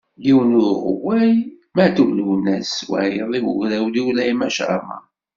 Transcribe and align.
Yiwen 0.25 0.51
i 0.59 0.61
uɣewway 0.71 1.31
Matub 1.75 2.09
Lwennas, 2.17 2.71
wayeḍ 2.89 3.29
i 3.37 3.41
ugrawliw 3.49 4.07
Laymac 4.17 4.57
Aɛmaṛ. 4.65 5.03